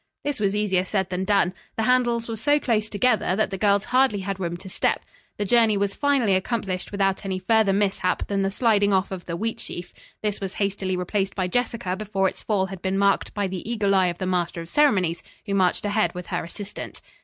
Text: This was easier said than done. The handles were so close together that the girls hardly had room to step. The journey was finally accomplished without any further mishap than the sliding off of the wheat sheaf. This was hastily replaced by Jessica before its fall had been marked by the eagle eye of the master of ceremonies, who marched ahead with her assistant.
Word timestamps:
This 0.23 0.39
was 0.39 0.55
easier 0.55 0.83
said 0.83 1.11
than 1.11 1.25
done. 1.25 1.53
The 1.77 1.83
handles 1.83 2.27
were 2.27 2.35
so 2.35 2.59
close 2.59 2.89
together 2.89 3.35
that 3.35 3.51
the 3.51 3.57
girls 3.59 3.85
hardly 3.85 4.21
had 4.21 4.39
room 4.39 4.57
to 4.57 4.67
step. 4.67 5.03
The 5.37 5.45
journey 5.45 5.77
was 5.77 5.93
finally 5.93 6.33
accomplished 6.33 6.91
without 6.91 7.23
any 7.23 7.37
further 7.37 7.71
mishap 7.71 8.25
than 8.25 8.41
the 8.41 8.49
sliding 8.49 8.93
off 8.93 9.11
of 9.11 9.27
the 9.27 9.37
wheat 9.37 9.59
sheaf. 9.59 9.93
This 10.23 10.41
was 10.41 10.55
hastily 10.55 10.97
replaced 10.97 11.35
by 11.35 11.45
Jessica 11.47 11.95
before 11.95 12.27
its 12.27 12.41
fall 12.41 12.65
had 12.65 12.81
been 12.81 12.97
marked 12.97 13.35
by 13.35 13.45
the 13.45 13.61
eagle 13.71 13.93
eye 13.93 14.07
of 14.07 14.17
the 14.17 14.25
master 14.25 14.59
of 14.59 14.69
ceremonies, 14.69 15.21
who 15.45 15.53
marched 15.53 15.85
ahead 15.85 16.15
with 16.15 16.25
her 16.33 16.43
assistant. 16.43 16.99